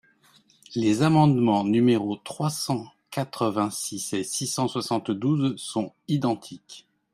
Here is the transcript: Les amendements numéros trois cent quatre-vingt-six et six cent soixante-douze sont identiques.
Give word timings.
Les 0.73 1.03
amendements 1.03 1.63
numéros 1.63 2.15
trois 2.15 2.49
cent 2.49 2.87
quatre-vingt-six 3.11 4.13
et 4.13 4.23
six 4.23 4.47
cent 4.47 4.67
soixante-douze 4.67 5.53
sont 5.57 5.93
identiques. 6.07 6.87